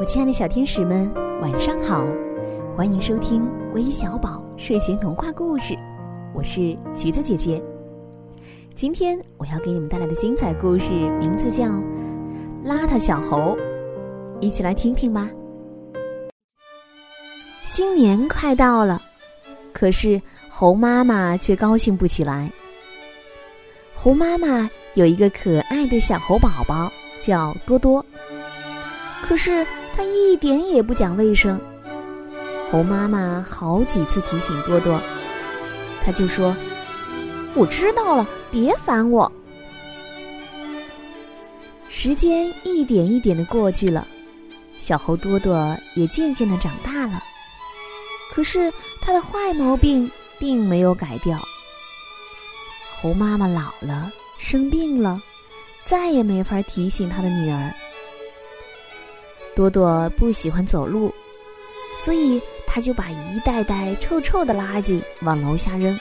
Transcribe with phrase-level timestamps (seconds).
[0.00, 1.08] 我亲爱的小天使们，
[1.40, 2.04] 晚上好！
[2.76, 5.78] 欢迎收听微小宝睡前童话故事，
[6.34, 7.62] 我是橘子姐姐。
[8.74, 11.64] 今天我要给你们带来的精彩故事名字叫
[12.66, 13.56] 《邋遢小猴》，
[14.40, 15.30] 一起来听听吧。
[17.62, 19.00] 新年快到了，
[19.72, 22.50] 可是猴妈妈却高兴不起来。
[23.94, 26.90] 猴妈妈有一个可爱的小猴宝宝，
[27.20, 28.04] 叫多多，
[29.22, 29.64] 可是。
[29.94, 31.60] 他一点也不讲卫生。
[32.70, 35.00] 猴妈妈好几次提醒多多，
[36.04, 36.56] 他就说
[37.54, 39.30] ：“我知道了，别烦我。”
[41.88, 44.06] 时间一点一点的过去了，
[44.78, 47.22] 小猴多多也渐渐的长大了。
[48.32, 51.38] 可是他的坏毛病并没有改掉。
[52.96, 55.22] 猴妈妈老了，生病了，
[55.84, 57.72] 再也没法提醒他的女儿。
[59.54, 61.14] 多多不喜欢走路，
[61.94, 65.98] 所以他就把一袋袋臭臭的垃圾往楼下扔，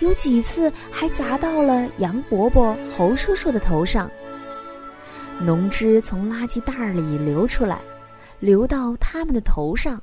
[0.00, 4.10] 有几次还砸到了杨伯伯、猴叔叔的头上。
[5.40, 7.78] 浓汁从垃圾袋里流出来，
[8.40, 10.02] 流到他们的头上。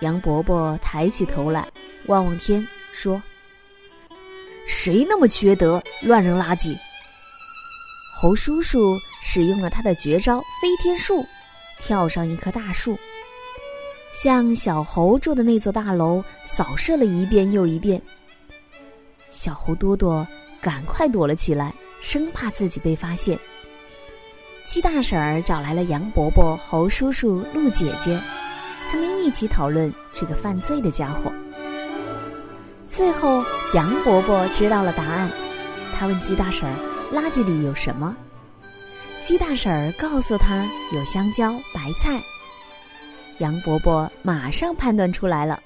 [0.00, 1.66] 杨伯伯抬起头来，
[2.04, 3.22] 望望天，说
[4.68, 6.76] ：“谁那么缺德，乱扔垃圾？”
[8.18, 11.22] 猴叔叔使用了他的绝招飞天术，
[11.78, 12.98] 跳上一棵大树，
[14.10, 18.00] 向小猴住的那座大楼扫射了一遍又一遍。
[19.28, 20.26] 小猴多多
[20.62, 23.38] 赶快躲了起来，生怕自己被发现。
[24.64, 28.18] 鸡大婶儿找来了杨伯伯、猴叔叔、鹿姐姐，
[28.90, 31.30] 他们一起讨论这个犯罪的家伙。
[32.88, 35.30] 最后，杨伯伯知道了答案，
[35.94, 36.95] 他问鸡大婶儿。
[37.12, 38.16] 垃圾里有什么？
[39.22, 42.20] 鸡大婶儿告诉他有香蕉、白菜。
[43.38, 45.60] 杨伯伯马上判断出来了，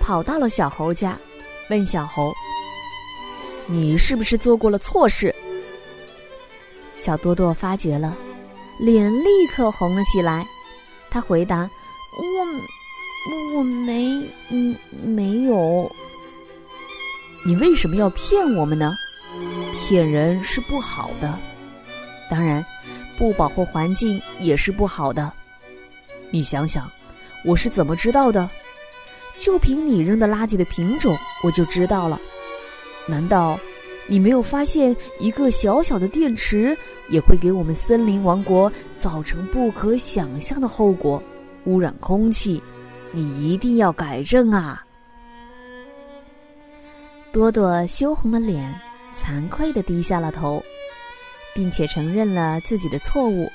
[0.00, 1.18] 跑到了小猴家，
[1.68, 2.32] 问小猴
[3.66, 5.34] ：“你是不是做过了错事？”
[6.94, 8.16] 小多多发觉了，
[8.78, 10.46] 脸立刻红了起来。
[11.10, 11.68] 他回答
[12.18, 14.06] ：“我我没
[14.50, 15.90] 嗯没有。
[17.44, 18.94] 你为什么要骗我们呢？”
[19.82, 21.36] 骗人是不好的，
[22.30, 22.64] 当然，
[23.18, 25.32] 不保护环境也是不好的。
[26.30, 26.88] 你想想，
[27.44, 28.48] 我是怎么知道的？
[29.36, 32.20] 就凭你扔的垃圾的品种，我就知道了。
[33.08, 33.58] 难道
[34.06, 36.78] 你没有发现，一个小小的电池
[37.08, 41.20] 也会给我们森林王国造成不可想象的后果，
[41.64, 42.62] 污染空气？
[43.10, 44.86] 你一定要改正啊！
[47.32, 48.80] 多多羞红了脸。
[49.14, 50.62] 惭愧的低下了头，
[51.54, 53.50] 并且承认了自己的错误。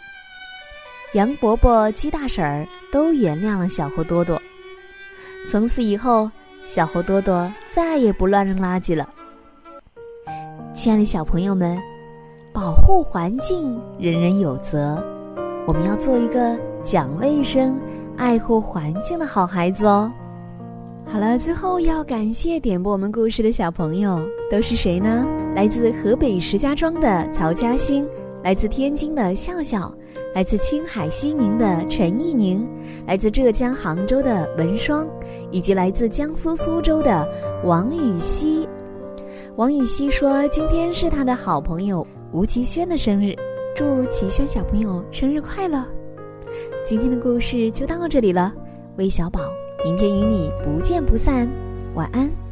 [1.14, 4.42] 杨伯伯、鸡大婶儿都原谅了小猴多多。
[5.50, 6.30] 从此以后，
[6.64, 9.08] 小猴多多再也不乱扔垃圾了。
[10.74, 11.78] 亲爱的小朋友们，
[12.54, 15.02] 保护环境人人有责，
[15.66, 17.80] 我们要做一个讲卫生、
[18.18, 20.12] 爱护环境的好孩子哦。
[21.10, 25.26] 好了，最后要感谢点播我们故事的小朋友都是谁呢？
[25.56, 28.06] 来自河北石家庄的曹嘉欣，
[28.44, 29.92] 来自天津的笑笑，
[30.36, 32.68] 来自青海西宁的陈艺宁，
[33.08, 35.08] 来自浙江杭州的文双，
[35.50, 37.26] 以及来自江苏苏州的
[37.64, 38.68] 王雨熙。
[39.56, 43.34] 王雨熙说：“今天是他的好朋友吴奇轩的生日，
[43.74, 45.84] 祝奇轩小朋友生日快乐。”
[46.86, 48.54] 今天的故事就到这里了，
[48.98, 49.40] 魏小宝。
[49.84, 51.48] 明天与你不见不散，
[51.94, 52.47] 晚安。